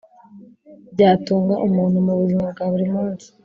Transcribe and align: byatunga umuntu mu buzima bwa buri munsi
byatunga 0.93 1.53
umuntu 1.67 1.97
mu 2.05 2.13
buzima 2.19 2.45
bwa 2.53 2.65
buri 2.71 2.87
munsi 2.93 3.27